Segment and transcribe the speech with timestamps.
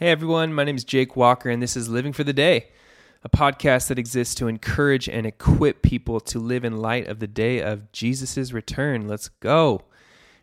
[0.00, 2.68] Hey everyone, my name is Jake Walker, and this is Living for the Day,
[3.22, 7.26] a podcast that exists to encourage and equip people to live in light of the
[7.26, 9.06] day of Jesus' return.
[9.06, 9.82] Let's go.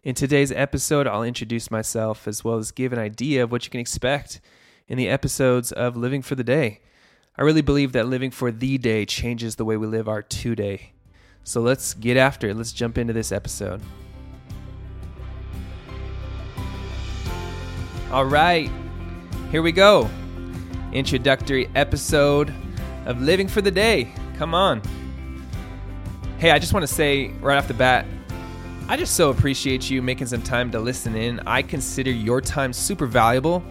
[0.03, 3.71] In today's episode, I'll introduce myself as well as give an idea of what you
[3.71, 4.41] can expect
[4.87, 6.81] in the episodes of Living for the Day.
[7.35, 10.93] I really believe that living for the day changes the way we live our today.
[11.43, 12.55] So let's get after it.
[12.55, 13.81] Let's jump into this episode.
[18.11, 18.69] All right,
[19.51, 20.09] here we go.
[20.91, 22.53] Introductory episode
[23.05, 24.11] of Living for the Day.
[24.37, 24.81] Come on.
[26.37, 28.05] Hey, I just want to say right off the bat,
[28.89, 31.39] I just so appreciate you making some time to listen in.
[31.47, 33.63] I consider your time super valuable,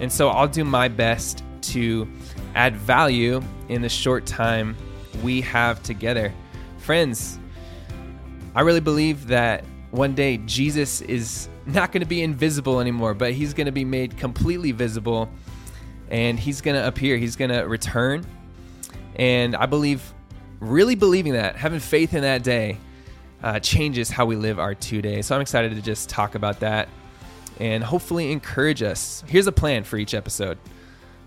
[0.00, 2.08] and so I'll do my best to
[2.54, 4.76] add value in the short time
[5.22, 6.32] we have together.
[6.78, 7.38] Friends,
[8.54, 13.32] I really believe that one day Jesus is not going to be invisible anymore, but
[13.32, 15.28] he's going to be made completely visible
[16.10, 17.16] and he's going to appear.
[17.16, 18.24] He's going to return.
[19.16, 20.14] And I believe,
[20.60, 22.78] really believing that, having faith in that day,
[23.42, 25.26] uh, changes how we live our two days.
[25.26, 26.88] So I'm excited to just talk about that
[27.60, 29.22] and hopefully encourage us.
[29.26, 30.58] Here's a plan for each episode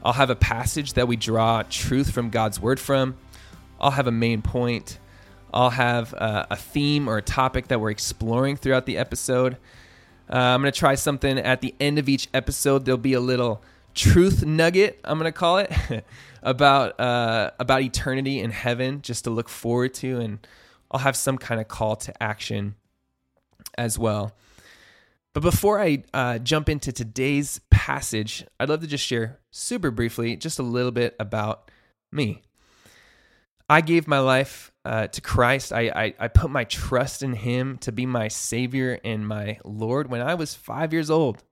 [0.04, 3.16] I'll have a passage that we draw truth from God's word from,
[3.80, 4.98] I'll have a main point.
[5.54, 9.58] I'll have uh, a theme or a topic that we're exploring throughout the episode.
[10.32, 12.86] Uh, I'm going to try something at the end of each episode.
[12.86, 13.62] There'll be a little
[13.94, 15.72] truth nugget, I'm going to call it,
[16.44, 20.48] about uh, about eternity in heaven, just to look forward to, and
[20.90, 22.76] I'll have some kind of call to action
[23.78, 24.34] as well.
[25.34, 30.36] But before I uh, jump into today's passage, I'd love to just share super briefly
[30.36, 31.72] just a little bit about
[32.12, 32.42] me.
[33.70, 35.72] I gave my life uh, to Christ.
[35.72, 40.10] I, I, I put my trust in Him to be my Savior and my Lord
[40.10, 41.44] when I was five years old.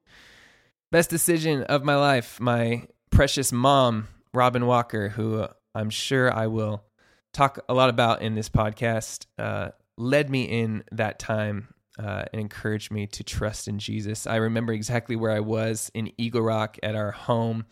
[0.92, 2.40] Best decision of my life.
[2.40, 6.84] My precious mom, Robin Walker, who I'm sure I will
[7.32, 11.68] talk a lot about in this podcast, uh, led me in that time
[12.00, 14.26] uh, and encouraged me to trust in Jesus.
[14.26, 17.66] I remember exactly where I was in Eagle Rock at our home,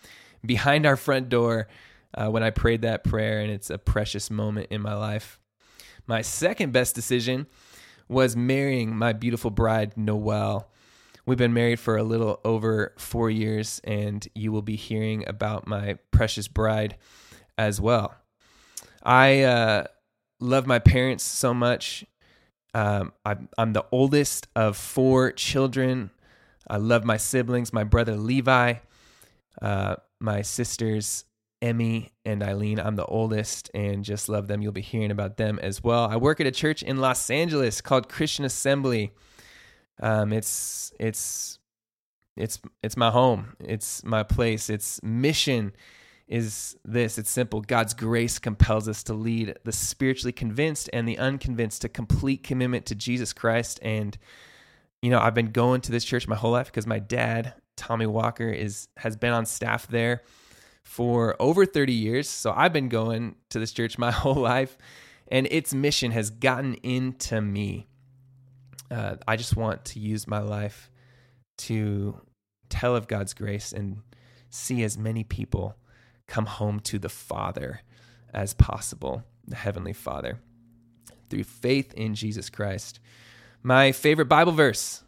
[0.45, 1.67] behind our front door,
[2.13, 5.39] uh, when I prayed that prayer, and it's a precious moment in my life.
[6.07, 7.47] My second best decision
[8.07, 10.71] was marrying my beautiful bride, Noelle.
[11.25, 15.67] We've been married for a little over four years, and you will be hearing about
[15.67, 16.95] my precious bride
[17.57, 18.15] as well.
[19.03, 19.87] I uh,
[20.39, 22.05] love my parents so much.
[22.73, 26.11] Um, I'm, I'm the oldest of four children.
[26.69, 28.75] I love my siblings, my brother Levi,
[29.61, 31.25] uh, my sisters
[31.61, 32.79] Emmy and Eileen.
[32.79, 34.61] I'm the oldest and just love them.
[34.61, 36.05] You'll be hearing about them as well.
[36.05, 39.11] I work at a church in Los Angeles called Christian Assembly.
[39.99, 41.57] Um, it's it's
[42.35, 43.55] it's it's my home.
[43.59, 44.69] It's my place.
[44.69, 45.73] Its mission
[46.27, 47.17] is this.
[47.17, 47.61] It's simple.
[47.61, 52.85] God's grace compels us to lead the spiritually convinced and the unconvinced to complete commitment
[52.87, 53.79] to Jesus Christ.
[53.81, 54.15] And
[55.01, 58.05] you know, I've been going to this church my whole life because my dad, Tommy
[58.05, 60.21] Walker, is has been on staff there
[60.87, 62.29] for over 30 years.
[62.29, 64.77] So I've been going to this church my whole life,
[65.27, 67.87] and its mission has gotten into me.
[68.89, 70.89] Uh, I just want to use my life
[71.59, 72.21] to
[72.69, 73.97] tell of God's grace and
[74.49, 75.75] see as many people
[76.25, 77.81] come home to the Father
[78.33, 80.39] as possible, the Heavenly Father,
[81.29, 83.01] through faith in Jesus Christ.
[83.61, 85.03] My favorite Bible verse,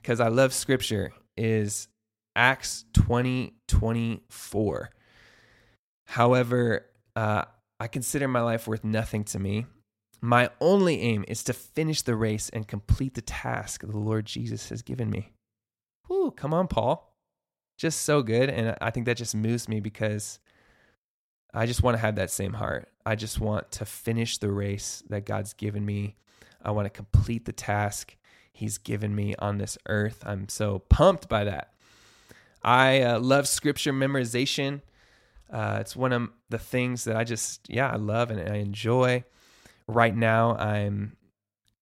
[0.00, 1.88] because I love Scripture, is
[2.36, 4.90] Acts 20 24.
[6.06, 6.86] However,
[7.16, 7.44] uh,
[7.80, 9.66] I consider my life worth nothing to me.
[10.20, 14.70] My only aim is to finish the race and complete the task the Lord Jesus
[14.70, 15.32] has given me.
[16.06, 17.14] Whew, come on, Paul.
[17.76, 18.48] Just so good.
[18.48, 20.38] And I think that just moves me because
[21.52, 22.88] I just want to have that same heart.
[23.04, 26.16] I just want to finish the race that God's given me.
[26.62, 28.16] I want to complete the task
[28.54, 30.22] He's given me on this earth.
[30.24, 31.73] I'm so pumped by that.
[32.64, 34.80] I uh, love scripture memorization.
[35.52, 39.24] Uh, it's one of the things that I just, yeah, I love and I enjoy.
[39.86, 41.16] Right now, I'm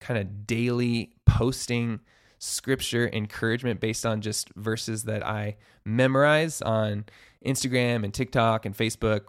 [0.00, 2.00] kind of daily posting
[2.38, 7.04] scripture encouragement based on just verses that I memorize on
[7.46, 9.26] Instagram and TikTok and Facebook.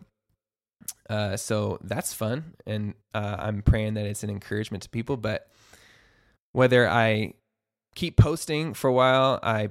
[1.08, 2.56] Uh, so that's fun.
[2.66, 5.16] And uh, I'm praying that it's an encouragement to people.
[5.16, 5.48] But
[6.54, 7.34] whether I
[7.94, 9.70] keep posting for a while, I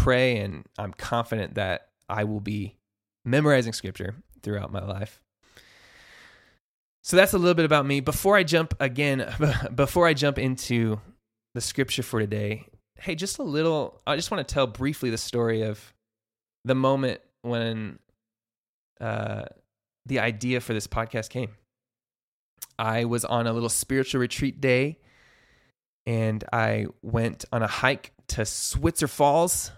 [0.00, 2.76] pray and I'm confident that I will be
[3.24, 5.20] memorizing scripture throughout my life.
[7.02, 8.00] So that's a little bit about me.
[8.00, 9.26] Before I jump again,
[9.74, 11.00] before I jump into
[11.54, 12.66] the scripture for today,
[12.98, 15.92] hey, just a little, I just want to tell briefly the story of
[16.64, 17.98] the moment when
[19.00, 19.44] uh,
[20.06, 21.50] the idea for this podcast came.
[22.78, 24.98] I was on a little spiritual retreat day
[26.06, 29.70] and I went on a hike to Switzer Falls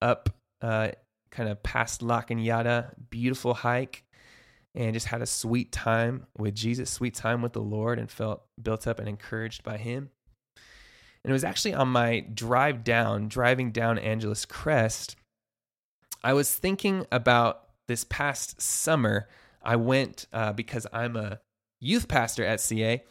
[0.00, 0.30] up
[0.62, 0.90] uh,
[1.30, 2.92] kind of past La Cañada.
[3.10, 4.04] Beautiful hike
[4.74, 8.44] and just had a sweet time with Jesus, sweet time with the Lord, and felt
[8.60, 10.10] built up and encouraged by Him.
[11.24, 15.16] And it was actually on my drive down, driving down Angeles Crest,
[16.22, 19.28] I was thinking about this past summer.
[19.62, 21.40] I went uh, because I'm a
[21.80, 23.02] youth pastor at CA.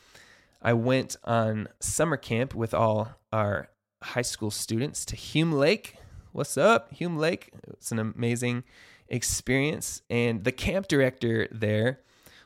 [0.62, 3.70] I went on summer camp with all our
[4.04, 5.96] high school students to Hume Lake.
[6.32, 7.50] What's up, Hume Lake?
[7.70, 8.64] It's an amazing
[9.08, 10.04] experience.
[10.12, 12.02] And the camp director there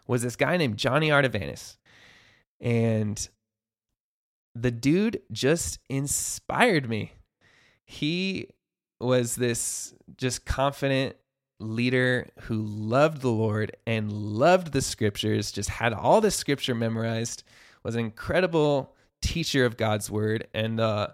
[0.07, 1.75] was this guy named Jonny Ardavanis.
[2.61, 3.27] And
[4.55, 7.13] the dude just inspired me.
[7.85, 8.47] He
[9.01, 11.17] was this just confident
[11.59, 17.43] leader who loved the Lord and loved the scriptures, just had all the scripture memorized,
[17.83, 20.47] was an incredible teacher of God's word.
[20.53, 21.07] And uh,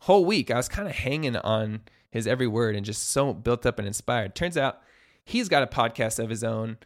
[0.00, 3.64] whole week I was kind of hanging on his every word and just so built
[3.64, 4.34] up and inspired.
[4.34, 4.80] Turns out
[5.24, 6.78] he's got a podcast of his own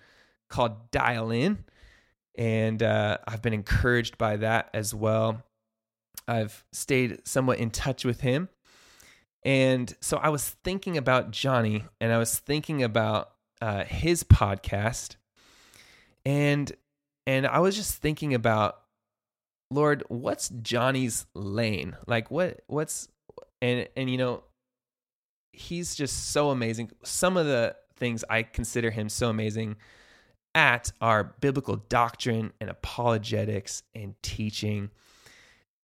[0.48, 1.64] called Dial In.
[2.36, 5.42] And uh, I've been encouraged by that as well.
[6.26, 8.48] I've stayed somewhat in touch with him.
[9.44, 13.30] And so I was thinking about Jonny and I was thinking about
[13.60, 15.16] uh, his podcast.
[16.24, 16.72] And
[17.26, 18.78] and I was just thinking about
[19.74, 21.96] Lord, what's Jonny's lane?
[22.06, 23.08] Like what what's
[23.60, 24.44] and and you know
[25.52, 26.90] he's just so amazing.
[27.02, 29.76] Some of the things I consider him so amazing
[30.54, 34.90] at are biblical doctrine and apologetics and teaching.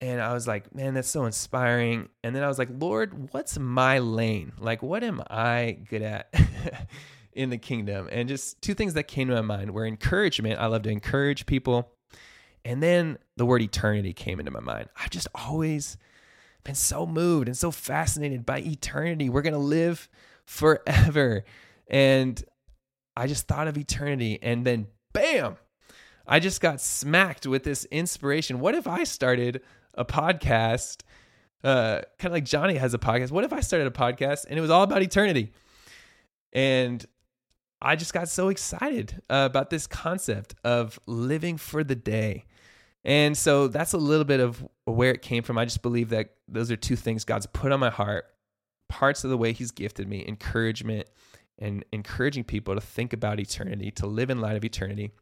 [0.00, 2.08] And I was like, man, that's so inspiring.
[2.24, 4.52] And then I was like, Lord, what's my lane?
[4.58, 6.32] Like, what am I good at
[7.32, 8.08] in the kingdom?
[8.10, 10.58] And just two things that came to my mind were encouragement.
[10.58, 11.92] I love to encourage people.
[12.64, 14.88] And then the word eternity came into my mind.
[14.96, 15.96] I've just always
[16.64, 19.30] been so moved and so fascinated by eternity.
[19.30, 20.08] We're going to live
[20.44, 21.44] forever.
[21.88, 22.42] And
[23.16, 24.38] I just thought of eternity.
[24.42, 25.56] And then, bam,
[26.26, 28.60] I just got smacked with this inspiration.
[28.60, 29.62] What if I started
[29.94, 31.02] a podcast,
[31.64, 33.30] uh, kind of like Jonny has a podcast?
[33.30, 35.52] What if I started a podcast and it was all about eternity?
[36.52, 37.04] And
[37.82, 42.44] I just got so excited uh, about this concept of living for the day.
[43.04, 45.56] And so that's a little bit of where it came from.
[45.56, 48.26] I just believe that those are two things God's put on my heart,
[48.88, 51.08] parts of the way He's gifted me encouragement
[51.58, 55.12] and encouraging people to think about eternity, to live in light of eternity.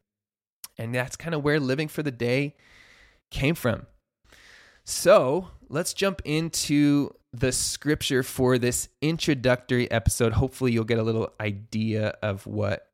[0.76, 2.54] And that's kind of where living for the day
[3.30, 3.86] came from.
[4.84, 10.32] So let's jump into the scripture for this introductory episode.
[10.32, 12.88] Hopefully, you'll get a little idea of what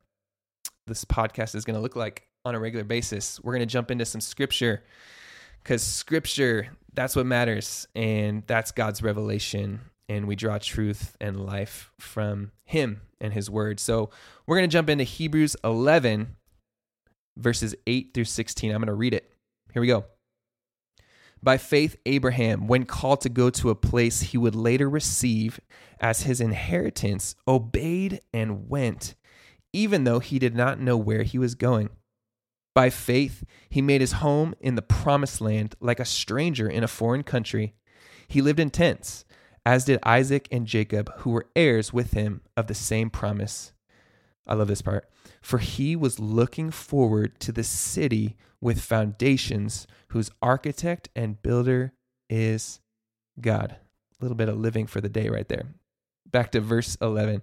[0.86, 3.40] this podcast is going to look like on a regular basis.
[3.42, 4.82] We're going to jump into some scripture
[5.62, 7.88] because scripture, that's what matters.
[7.94, 9.80] And that's God's revelation.
[10.08, 13.80] And we draw truth and life from Him and His Word.
[13.80, 14.10] So
[14.46, 16.36] we're going to jump into Hebrews 11,
[17.38, 18.70] verses 8 through 16.
[18.70, 19.30] I'm going to read it.
[19.72, 20.04] Here we go.
[21.42, 25.60] By faith, Abraham, when called to go to a place he would later receive
[26.00, 29.14] as his inheritance, obeyed and went,
[29.72, 31.90] even though he did not know where he was going.
[32.74, 36.88] By faith, he made his home in the promised land like a stranger in a
[36.88, 37.74] foreign country.
[38.26, 39.24] He lived in tents,
[39.64, 43.72] as did Isaac and Jacob, who were heirs with him of the same promise.
[44.46, 45.08] I love this part.
[45.40, 51.92] For he was looking forward to the city with foundations, whose architect and builder
[52.28, 52.80] is
[53.40, 53.76] God.
[54.20, 55.74] A little bit of living for the day right there.
[56.26, 57.42] Back to verse 11.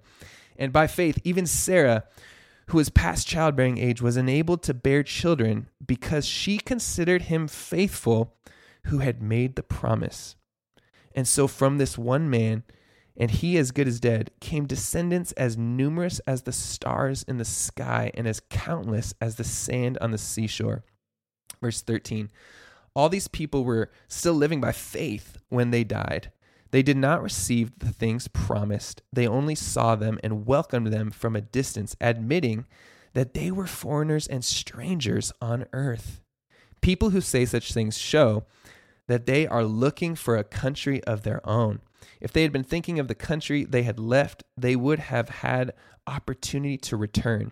[0.58, 2.04] And by faith, even Sarah,
[2.68, 8.36] who was past childbearing age, was enabled to bear children because she considered him faithful
[8.86, 10.36] who had made the promise.
[11.14, 12.64] And so from this one man,
[13.18, 17.46] and he as good as dead, came descendants as numerous as the stars in the
[17.46, 20.84] sky and as countless as the sand on the seashore.
[21.62, 22.30] Verse 13
[22.96, 26.32] All these people were still living by faith when they died.
[26.72, 29.02] They did not receive the things promised.
[29.12, 32.66] They only saw them and welcomed them from a distance, admitting
[33.14, 36.22] that they were foreigners and strangers on earth.
[36.82, 38.46] People who say such things show
[39.08, 41.82] that they are looking for a country of their own.
[42.22, 45.74] If they had been thinking of the country they had left, they would have had
[46.08, 47.52] opportunity to return.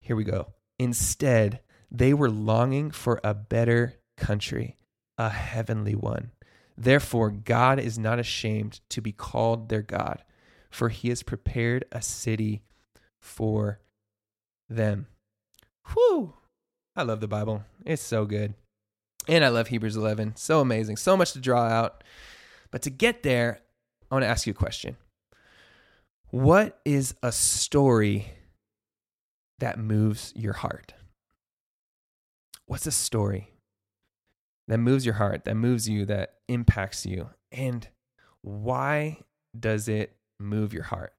[0.00, 0.54] Here we go.
[0.78, 4.76] Instead, they were longing for a better country,
[5.18, 6.30] a heavenly one.
[6.80, 10.24] Therefore, God is not ashamed to be called their God,
[10.70, 12.62] for he has prepared a city
[13.20, 13.80] for
[14.66, 15.06] them.
[15.92, 16.32] Whew.
[16.96, 17.64] I love the Bible.
[17.84, 18.54] It's so good.
[19.28, 20.36] And I love Hebrews 11.
[20.36, 20.96] So amazing.
[20.96, 22.02] So much to draw out.
[22.70, 23.60] But to get there,
[24.10, 24.96] I want to ask you a question.
[26.30, 28.32] What is a story
[29.58, 30.94] that moves your heart?
[32.64, 33.50] What's a story
[34.70, 37.28] that moves your heart, that moves you, that impacts you?
[37.50, 37.88] And
[38.40, 39.18] why
[39.58, 41.12] does it move your heart?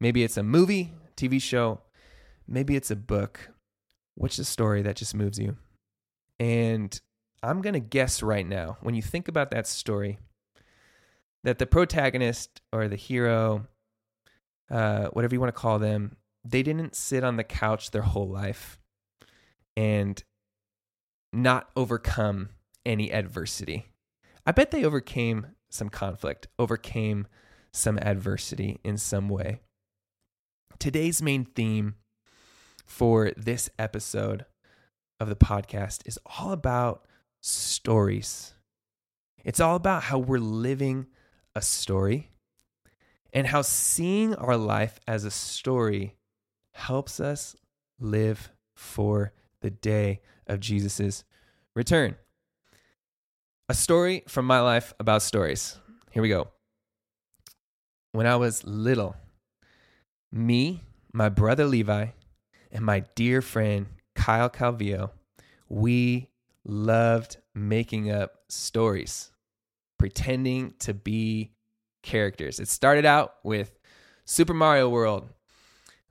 [0.00, 1.82] Maybe it's a movie, TV show,
[2.48, 3.50] maybe it's a book.
[4.16, 5.56] What's the story that just moves you?
[6.40, 7.00] And
[7.44, 10.18] I'm going to guess right now, when you think about that story,
[11.44, 13.68] that the protagonist or the hero,
[14.68, 18.28] uh, whatever you want to call them, they didn't sit on the couch their whole
[18.28, 18.80] life
[19.76, 20.24] and
[21.32, 22.48] not overcome
[22.84, 23.86] any adversity.
[24.46, 27.26] I bet they overcame some conflict, overcame
[27.72, 29.60] some adversity in some way.
[30.78, 31.96] Today's main theme
[32.86, 34.46] for this episode
[35.20, 37.06] of the podcast is all about
[37.40, 38.54] stories.
[39.44, 41.06] It's all about how we're living
[41.54, 42.30] a story
[43.32, 46.16] and how seeing our life as a story
[46.72, 47.54] helps us
[47.98, 51.24] live for the day of Jesus'
[51.74, 52.16] return.
[53.70, 55.78] A story from my life about stories.
[56.10, 56.48] Here we go.
[58.10, 59.14] When I was little,
[60.32, 62.06] me, my brother Levi,
[62.72, 63.86] and my dear friend
[64.16, 65.12] Kyle Calvillo,
[65.68, 66.30] we
[66.64, 69.30] loved making up stories,
[70.00, 71.52] pretending to be
[72.02, 72.58] characters.
[72.58, 73.78] It started out with
[74.24, 75.28] Super Mario World.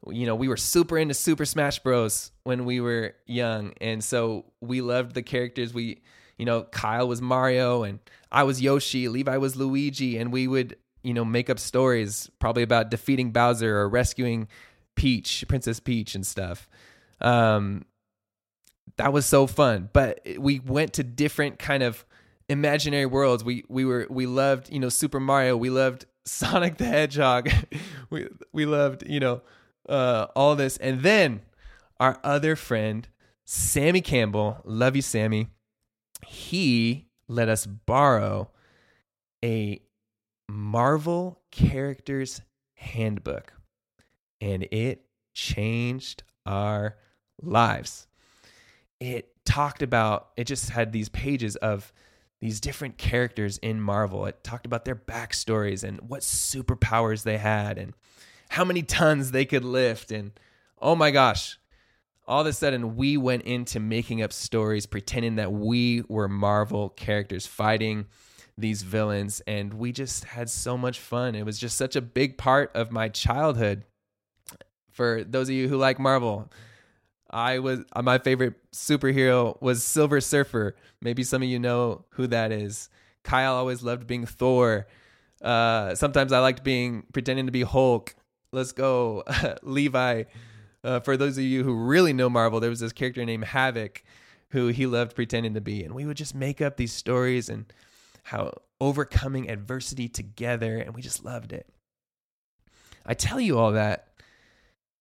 [0.07, 2.31] You know, we were super into Super Smash Bros.
[2.45, 3.73] when we were young.
[3.81, 5.73] And so we loved the characters.
[5.73, 6.03] We,
[6.39, 7.99] you know, Kyle was Mario and
[8.31, 10.17] I was Yoshi, Levi was Luigi.
[10.17, 14.47] And we would, you know, make up stories probably about defeating Bowser or rescuing
[14.95, 16.67] Peach, Princess Peach and stuff.
[17.21, 17.85] Um,
[18.95, 19.89] that was so fun.
[19.91, 22.05] But we went to different kind of
[22.47, 23.43] imaginary worlds.
[23.43, 25.55] We we were we loved you know Super Mario.
[25.55, 27.49] We loved Sonic the Hedgehog.
[28.09, 29.41] we we loved you know
[29.87, 31.41] uh, all this, and then
[31.99, 33.07] our other friend
[33.45, 35.47] Sammy Campbell, love you Sammy.
[36.25, 38.49] He let us borrow
[39.43, 39.81] a
[40.49, 42.41] Marvel characters
[42.75, 43.53] handbook,
[44.41, 46.97] and it changed our
[47.41, 48.07] lives.
[48.99, 51.93] It talked about it just had these pages of
[52.41, 54.25] these different characters in Marvel.
[54.25, 57.93] It talked about their backstories and what superpowers they had and
[58.49, 60.11] how many tons they could lift.
[60.11, 60.31] And
[60.81, 61.58] oh my gosh,
[62.29, 66.89] all of a sudden we went into making up stories, pretending that we were Marvel
[66.89, 68.05] characters fighting
[68.55, 69.41] these villains.
[69.47, 71.33] And we just had so much fun.
[71.33, 73.83] It was just such a big part of my childhood.
[74.91, 76.51] For those of you who like Marvel,
[77.31, 80.75] I was uh, my favorite superhero was Silver Surfer.
[81.01, 82.89] Maybe some of you know who that is.
[83.23, 84.87] Kyle always loved being Thor.
[85.41, 88.13] Uh, sometimes I liked being pretending to be Hulk.
[88.51, 89.23] Let's go,
[89.63, 90.25] Levi.
[90.83, 94.03] Uh, for those of you who really know Marvel, there was this character named Havoc
[94.51, 97.71] who he loved pretending to be, and we would just make up these stories and
[98.23, 101.67] how overcoming adversity together, and we just loved it.
[103.05, 104.07] I tell you all that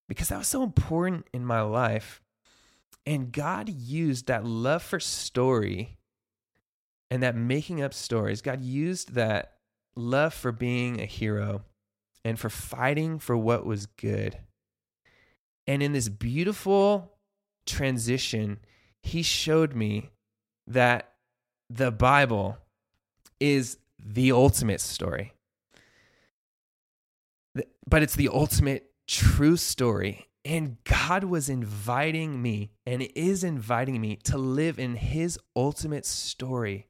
[0.09, 2.21] because that was so important in my life.
[3.07, 5.99] And God used that love for story
[7.11, 8.43] and that making up stories.
[8.43, 9.55] God used that
[9.97, 11.63] love for being a hero
[12.25, 14.39] and for fighting for what was good.
[15.69, 17.13] And in this beautiful
[17.67, 18.59] transition,
[19.03, 20.11] he showed me
[20.67, 21.13] that
[21.69, 22.57] the Bible
[23.39, 25.35] is the ultimate story.
[27.87, 30.29] But it's the ultimate true story.
[30.43, 36.87] And God was inviting me and is inviting me to live in His ultimate story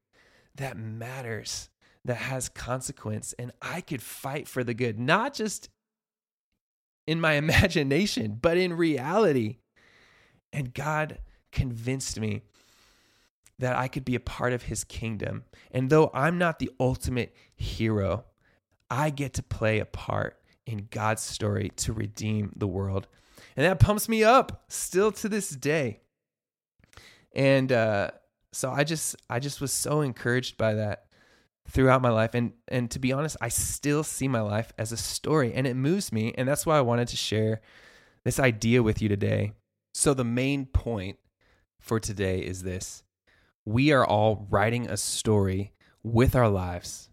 [0.54, 1.68] that matters,
[2.04, 3.35] that has consequence.
[3.40, 5.68] And I could fight for the good, not just
[7.08, 9.56] in my imagination, but in reality.
[10.52, 11.18] And God
[11.50, 12.42] convinced me
[13.58, 15.44] that I could be a part of His kingdom.
[15.72, 18.26] And though I'm not the ultimate hero,
[18.90, 23.08] I get to play a part in God's story to redeem the world.
[23.56, 26.00] And that pumps me up still to this day.
[27.34, 28.10] And uh,
[28.52, 31.06] so I just I just was so encouraged by that
[31.68, 34.96] throughout my life and and to be honest I still see my life as a
[34.96, 37.60] story and it moves me and that's why I wanted to share
[38.25, 39.52] this idea with you today.
[39.94, 41.18] So the main point
[41.80, 43.02] for today is this.
[43.64, 45.72] We are all writing a story
[46.02, 47.08] with our lives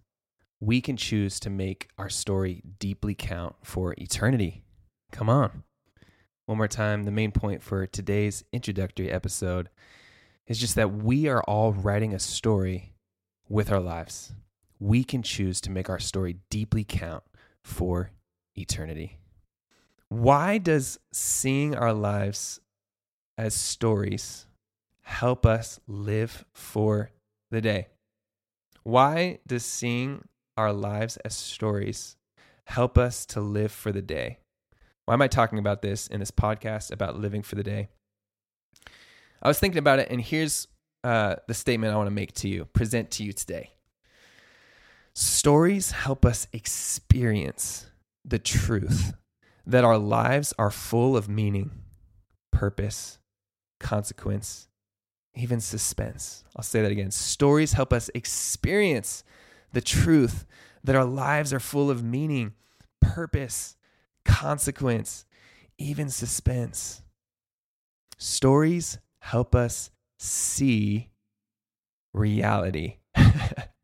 [0.59, 4.63] we can choose to make our story deeply count for eternity.
[5.12, 5.63] Come on.
[6.45, 9.69] one more time, the main point for today's introductory episode
[10.47, 12.93] is just that we are all writing a story
[13.50, 14.33] with our lives.
[14.79, 17.24] We can choose to make our story deeply count
[17.63, 18.12] for
[18.55, 19.17] eternity.
[20.10, 22.60] Why does seeing our lives
[23.38, 24.46] as stories
[25.01, 27.12] help us live for
[27.51, 27.88] the day?
[28.84, 30.27] Why does seeing
[30.58, 32.17] our lives as stories
[32.65, 34.39] help us to live for the day?
[35.05, 37.89] Why am I talking about this in this podcast about living for the day?
[39.41, 40.67] I was thinking about it, and here's
[41.03, 43.75] uh, the statement I want to make to you, present to you today.
[45.17, 47.89] Stories help us experience
[48.25, 49.13] the truth
[49.65, 51.72] that our lives are full of meaning,
[52.51, 53.17] purpose,
[53.79, 54.67] consequence,
[55.34, 56.43] even suspense.
[56.55, 57.12] I'll say that again.
[57.12, 59.24] Stories help us experience
[59.72, 60.45] the truth
[60.84, 62.53] that our lives are full of meaning,
[63.00, 63.77] purpose,
[64.25, 65.25] consequence,
[65.77, 67.03] even suspense.
[68.17, 71.10] Stories help us see
[72.13, 72.98] reality.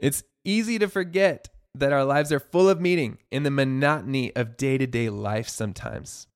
[0.00, 4.56] it's easy to forget that our lives are full of meaning in the monotony of
[4.56, 6.26] day to day life sometimes.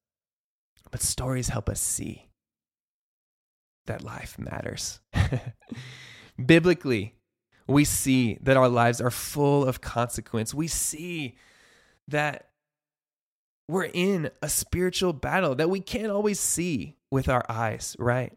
[0.91, 2.29] But stories help us see
[3.87, 5.01] that life matters.
[6.47, 7.15] Biblically,
[7.67, 10.55] we see that our lives are full of consequence.
[10.55, 11.37] We see
[12.09, 12.51] that
[13.69, 18.37] we're in a spiritual battle that we can't always see with our eyes, right?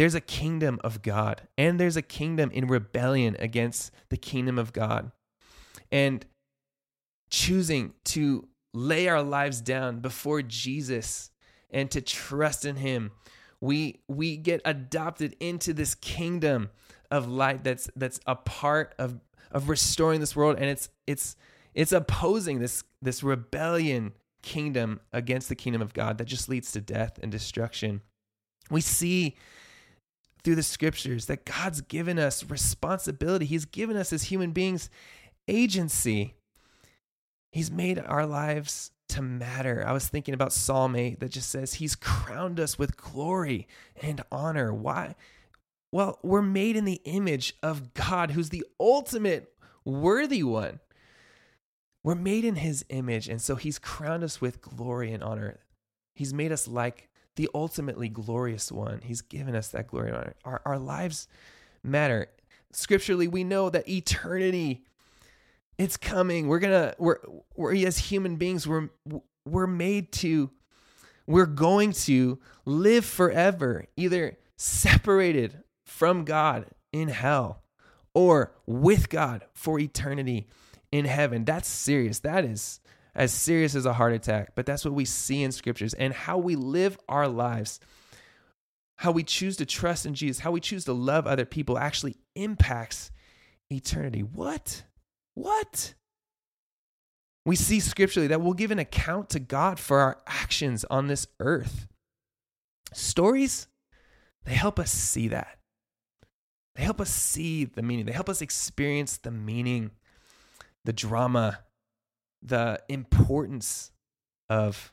[0.00, 4.72] There's a kingdom of God, and there's a kingdom in rebellion against the kingdom of
[4.72, 5.12] God.
[5.92, 6.24] And
[7.28, 11.30] choosing to lay our lives down before Jesus
[11.68, 13.10] and to trust in him,
[13.60, 16.70] we we get adopted into this kingdom
[17.10, 21.36] of light that's that's a part of of restoring this world and it's it's
[21.74, 26.80] it's opposing this this rebellion kingdom against the kingdom of God that just leads to
[26.80, 28.00] death and destruction.
[28.70, 29.36] We see
[30.42, 33.46] through the scriptures that God's given us responsibility.
[33.46, 34.90] He's given us as human beings
[35.48, 36.34] agency.
[37.52, 39.84] He's made our lives to matter.
[39.86, 43.66] I was thinking about Psalm 8 that just says, He's crowned us with glory
[44.00, 44.72] and honor.
[44.72, 45.16] Why?
[45.92, 49.52] Well, we're made in the image of God, who's the ultimate
[49.84, 50.80] worthy one.
[52.04, 55.58] We're made in his image, and so he's crowned us with glory and honor.
[56.14, 59.00] He's made us like the ultimately glorious one.
[59.02, 60.34] He's given us that glory and honor.
[60.44, 61.28] Our, our lives
[61.82, 62.28] matter.
[62.72, 64.84] Scripturally, we know that eternity
[65.80, 66.46] it's coming.
[66.46, 67.20] We're gonna we're
[67.56, 68.90] we're as human beings, we're
[69.46, 70.50] we're made to
[71.26, 77.62] we're going to live forever, either separated from God in hell
[78.12, 80.48] or with God for eternity
[80.92, 81.46] in heaven.
[81.46, 82.18] That's serious.
[82.18, 82.79] That is
[83.14, 86.38] as serious as a heart attack, but that's what we see in scriptures and how
[86.38, 87.80] we live our lives.
[88.96, 92.16] How we choose to trust in Jesus, how we choose to love other people actually
[92.34, 93.10] impacts
[93.70, 94.20] eternity.
[94.20, 94.84] What?
[95.32, 95.94] What?
[97.46, 101.26] We see scripturally that we'll give an account to God for our actions on this
[101.40, 101.88] earth.
[102.92, 103.68] Stories,
[104.44, 105.58] they help us see that.
[106.74, 108.04] They help us see the meaning.
[108.04, 109.92] They help us experience the meaning
[110.84, 111.60] the drama,
[112.42, 113.92] the importance
[114.48, 114.92] of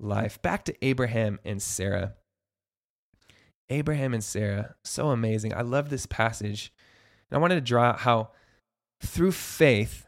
[0.00, 0.40] life.
[0.42, 2.14] Back to Abraham and Sarah.
[3.68, 5.52] Abraham and Sarah, so amazing.
[5.54, 6.72] I love this passage.
[7.30, 8.30] And I wanted to draw out how
[9.00, 10.06] through faith,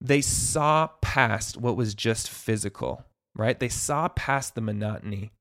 [0.00, 3.58] they saw past what was just physical, right?
[3.58, 5.32] They saw past the monotony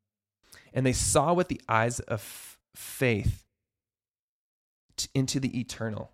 [0.74, 3.46] and they saw with the eyes of faith
[5.14, 6.12] into the eternal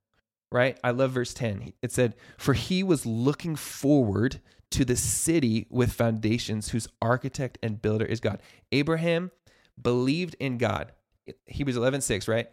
[0.52, 0.78] right?
[0.84, 1.74] I love verse 10.
[1.82, 7.82] It said, For he was looking forward to the city with foundations, whose architect and
[7.82, 8.42] builder is God.
[8.72, 9.32] Abraham
[9.82, 10.92] believed in God.
[11.46, 12.48] Hebrews 11, 6, right?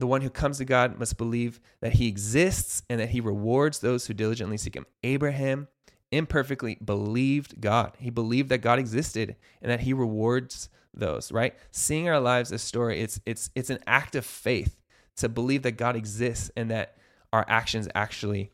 [0.00, 3.78] The one who comes to God must believe that he exists and that he rewards
[3.78, 4.86] those who diligently seek him.
[5.02, 5.68] Abraham
[6.10, 7.96] imperfectly believed God.
[7.98, 11.54] He believed that God existed and that he rewards those, right?
[11.70, 14.76] Seeing our lives as story, it's it's it's an act of faith
[15.16, 16.96] to believe that God exists and that
[17.32, 18.52] our actions actually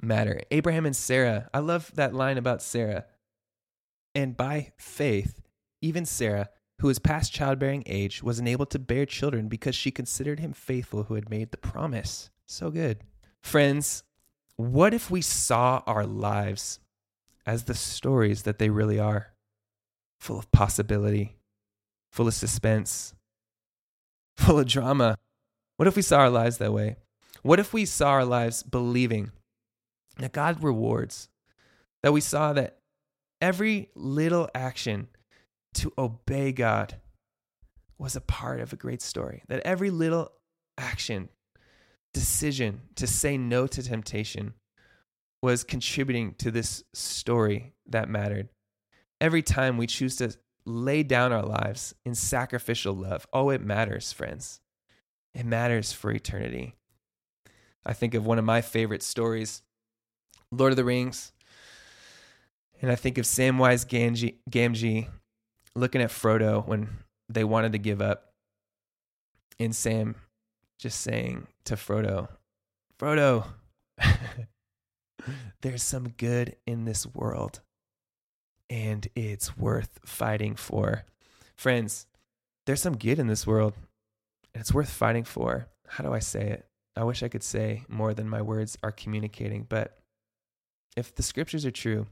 [0.00, 0.40] matter.
[0.50, 3.04] Abraham and Sarah, I love that line about Sarah.
[4.14, 5.40] And by faith,
[5.80, 10.40] even Sarah, who was past childbearing age, was enabled to bear children because she considered
[10.40, 12.30] him faithful who had made the promise.
[12.46, 13.04] So good.
[13.40, 14.04] Friends,
[14.56, 16.80] what if we saw our lives
[17.46, 19.32] as the stories that they really are?
[20.18, 21.36] Full of possibility,
[22.10, 23.14] full of suspense,
[24.36, 25.18] full of drama,
[25.82, 26.94] what if we saw our lives that way?
[27.42, 29.32] What if we saw our lives believing
[30.18, 31.28] that God rewards,
[32.04, 32.78] that we saw that
[33.40, 35.08] every little action
[35.74, 37.00] to obey God
[37.98, 39.42] was a part of a great story.
[39.48, 40.30] That every little
[40.78, 41.28] action,
[42.14, 44.54] decision to say no to temptation
[45.42, 48.50] was contributing to this story that mattered.
[49.20, 50.32] Every time we choose to
[50.64, 54.60] lay down our lives in sacrificial love, oh, it matters, friends.
[55.34, 56.74] It matters for eternity.
[57.84, 59.62] I think of one of my favorite stories,
[60.50, 61.32] Lord of the Rings.
[62.80, 65.08] And I think of Samwise Gamgee, Gamgee
[65.74, 66.88] looking at Frodo when
[67.28, 68.32] they wanted to give up.
[69.58, 70.16] And Sam
[70.78, 72.28] just saying to Frodo,
[72.98, 73.46] Frodo,
[75.62, 77.60] there's some good in this world
[78.68, 81.04] and it's worth fighting for.
[81.56, 82.06] Friends,
[82.66, 83.74] there's some good in this world
[84.54, 85.68] it's worth fighting for.
[85.86, 86.66] How do I say it?
[86.96, 89.98] I wish I could say more than my words are communicating, but
[90.96, 92.06] if the scriptures are true,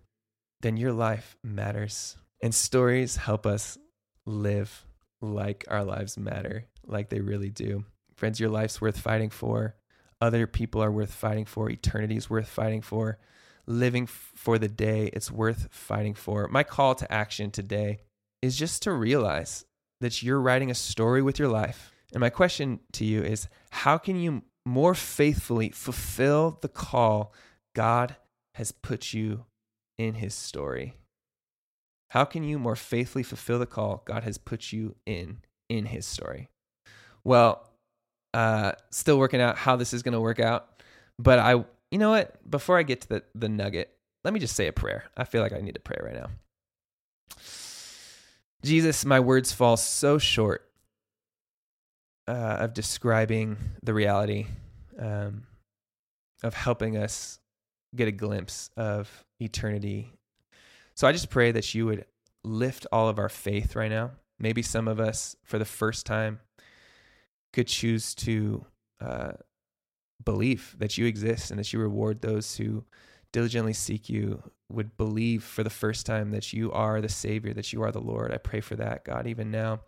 [0.62, 2.16] then your life matters.
[2.42, 3.76] And stories help us
[4.24, 4.86] live
[5.20, 7.84] like our lives matter, like they really do.
[8.14, 9.74] Friends, your life's worth fighting for.
[10.20, 11.70] Other people are worth fighting for.
[11.70, 13.18] Eternity is worth fighting for.
[13.66, 16.48] Living for the day, it's worth fighting for.
[16.48, 18.00] My call to action today
[18.42, 19.64] is just to realize
[20.00, 21.92] that you're writing a story with your life.
[22.12, 27.32] And my question to you is how can you more faithfully fulfill the call
[27.74, 28.16] God
[28.54, 29.44] has put you
[29.98, 30.94] in his story?
[32.10, 36.04] How can you more faithfully fulfill the call God has put you in in his
[36.04, 36.48] story?
[37.22, 37.64] Well,
[38.34, 40.82] uh, still working out how this is going to work out.
[41.18, 41.52] But I,
[41.90, 42.50] you know what?
[42.50, 43.90] Before I get to the, the nugget,
[44.24, 45.04] let me just say a prayer.
[45.16, 46.30] I feel like I need to pray right now.
[48.62, 50.69] Jesus, my words fall so short
[52.28, 54.46] uh, of describing the reality,
[54.98, 55.44] um,
[56.42, 57.38] of helping us
[57.94, 60.12] get a glimpse of eternity.
[60.94, 62.04] So I just pray that you would
[62.44, 64.12] lift all of our faith right now.
[64.38, 66.40] Maybe some of us, for the first time,
[67.52, 68.64] could choose to
[69.00, 69.32] uh,
[70.24, 72.84] believe that you exist and that you reward those who
[73.32, 77.72] diligently seek you, would believe for the first time that you are the Savior, that
[77.72, 78.32] you are the Lord.
[78.32, 79.80] I pray for that, God, even now.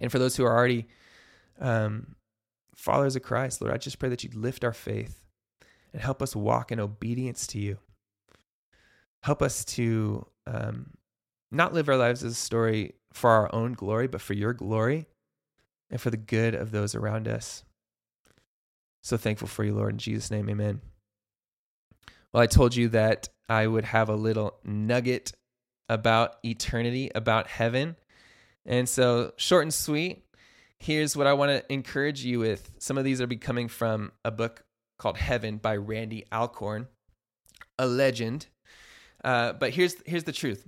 [0.00, 0.86] And for those who are already
[1.60, 2.16] um,
[2.74, 5.22] followers of Christ, Lord, I just pray that you'd lift our faith
[5.92, 7.78] and help us walk in obedience to you.
[9.22, 10.90] Help us to um,
[11.50, 15.06] not live our lives as a story for our own glory, but for your glory
[15.90, 17.64] and for the good of those around us.
[19.02, 19.94] So thankful for you, Lord.
[19.94, 20.80] In Jesus' name, amen.
[22.32, 25.32] Well, I told you that I would have a little nugget
[25.88, 27.96] about eternity, about heaven.
[28.64, 30.24] And so, short and sweet,
[30.80, 32.70] here's what I want to encourage you with.
[32.78, 34.64] Some of these are be coming from a book
[34.98, 36.88] called Heaven by Randy Alcorn,
[37.78, 38.46] a legend.
[39.24, 40.66] Uh, but here's here's the truth: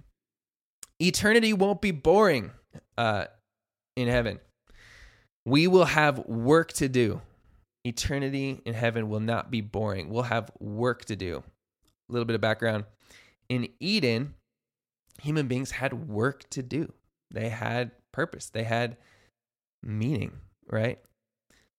[1.00, 2.50] eternity won't be boring
[2.96, 3.26] uh,
[3.96, 4.40] in heaven.
[5.44, 7.22] We will have work to do.
[7.84, 10.10] Eternity in heaven will not be boring.
[10.10, 11.42] We'll have work to do.
[12.08, 12.84] A little bit of background.
[13.48, 14.34] In Eden,
[15.22, 16.92] human beings had work to do.
[17.30, 18.50] They had purpose.
[18.50, 18.98] They had
[19.82, 20.32] meaning,
[20.66, 20.98] right?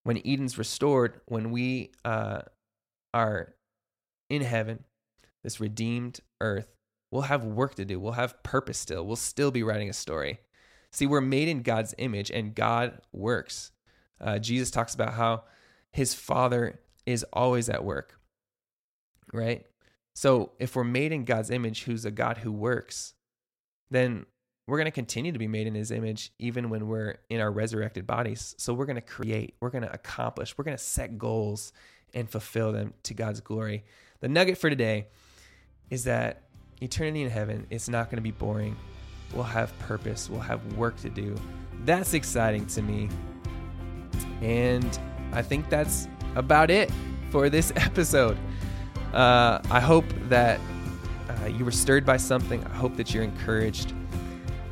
[0.04, 2.42] When Eden's restored, when we uh,
[3.14, 3.54] are
[4.30, 4.84] in heaven,
[5.44, 6.68] this redeemed earth,
[7.12, 8.00] we'll have work to do.
[8.00, 9.06] We'll have purpose still.
[9.06, 10.40] We'll still be writing a story.
[10.92, 13.72] See, we're made in God's image and God works.
[14.20, 15.44] Uh, Jesus talks about how
[15.92, 18.20] his Father is always at work,
[19.34, 19.66] right?
[20.16, 23.14] So if we're made in God's image, who's a God who works,
[23.90, 24.26] then
[24.70, 27.52] we're going to continue to be made in his image even when we're in our
[27.52, 28.56] resurrected bodies.
[28.58, 31.74] So we're going to create, we're going to accomplish, we're going to set goals
[32.14, 33.84] and fulfill them to God's glory.
[34.20, 35.08] The nugget for today
[35.90, 36.44] is that
[36.82, 38.76] eternity in heaven is not going to be boring
[39.34, 41.36] we'll have purpose, we'll have work to do.
[41.86, 43.10] That's exciting to me.
[44.42, 45.00] And
[45.32, 46.92] I think that's about it
[47.30, 48.38] for this episode.
[49.14, 50.60] Uh, I hope that
[51.30, 52.64] uh, you were stirred by something.
[52.66, 53.94] I hope that you're encouraged.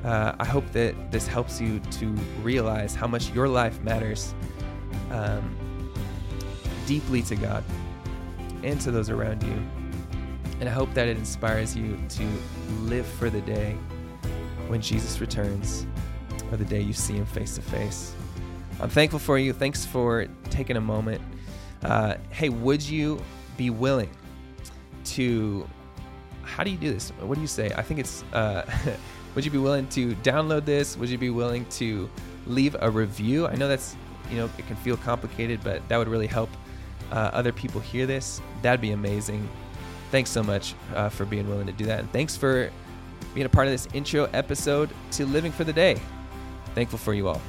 [0.03, 2.07] Uh, I hope that this helps you to
[2.41, 4.33] realize how much your life matters
[5.11, 5.55] um,
[6.85, 7.63] deeply to God
[8.63, 9.61] and to those around you.
[10.59, 12.27] And I hope that it inspires you to
[12.81, 13.77] live for the day
[14.67, 15.85] when Jesus returns
[16.51, 18.13] or the day you see him face to face.
[18.79, 19.53] I'm thankful for you.
[19.53, 21.21] Thanks for taking a moment.
[21.83, 23.21] Uh, hey, would you
[23.55, 24.09] be willing
[25.05, 25.67] to?
[26.43, 27.09] How do you do this?
[27.19, 27.71] What do you say?
[27.75, 28.23] I think it's.
[28.33, 28.69] Uh,
[29.37, 30.97] would you be willing to download this?
[30.97, 32.09] Would you be willing to
[32.47, 33.45] leave a review?
[33.45, 33.95] I know that's
[34.31, 36.49] you know it can feel complicated, but that would really help
[37.11, 38.41] uh, other people hear this.
[38.63, 39.47] That'd be amazing.
[40.09, 42.71] Thanks so much uh, for being willing to do that, and thanks for
[43.35, 46.01] being a part of this intro episode to Living for the Day.
[46.73, 47.39] Thankful for you all.